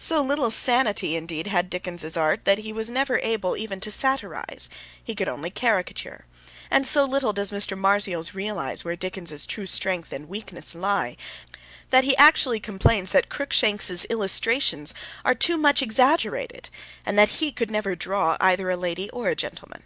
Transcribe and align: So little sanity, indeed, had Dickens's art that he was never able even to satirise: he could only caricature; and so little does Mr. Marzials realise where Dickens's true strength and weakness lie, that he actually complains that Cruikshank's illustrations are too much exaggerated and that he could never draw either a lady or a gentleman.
So 0.00 0.20
little 0.24 0.50
sanity, 0.50 1.14
indeed, 1.14 1.46
had 1.46 1.70
Dickens's 1.70 2.16
art 2.16 2.44
that 2.46 2.58
he 2.58 2.72
was 2.72 2.90
never 2.90 3.20
able 3.20 3.56
even 3.56 3.78
to 3.82 3.92
satirise: 3.92 4.68
he 5.04 5.14
could 5.14 5.28
only 5.28 5.50
caricature; 5.50 6.24
and 6.68 6.84
so 6.84 7.04
little 7.04 7.32
does 7.32 7.52
Mr. 7.52 7.78
Marzials 7.78 8.34
realise 8.34 8.84
where 8.84 8.96
Dickens's 8.96 9.46
true 9.46 9.66
strength 9.66 10.12
and 10.12 10.28
weakness 10.28 10.74
lie, 10.74 11.16
that 11.90 12.02
he 12.02 12.16
actually 12.16 12.58
complains 12.58 13.12
that 13.12 13.28
Cruikshank's 13.28 14.04
illustrations 14.10 14.94
are 15.24 15.32
too 15.36 15.56
much 15.56 15.80
exaggerated 15.80 16.70
and 17.06 17.16
that 17.16 17.28
he 17.38 17.52
could 17.52 17.70
never 17.70 17.94
draw 17.94 18.36
either 18.40 18.68
a 18.70 18.76
lady 18.76 19.08
or 19.10 19.28
a 19.28 19.36
gentleman. 19.36 19.84